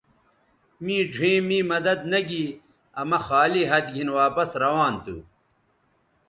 می 0.83 0.97
ڙھیئں 1.13 1.41
می 1.47 1.59
مدد 1.71 1.99
نہ 2.11 2.19
گی 2.29 2.45
آ 2.99 3.01
مہ 3.09 3.19
خالی 3.25 3.63
ھَت 3.69 3.85
گِھن 3.95 4.09
واپس 4.19 4.49
روان 4.61 4.93
تھو 5.03 5.15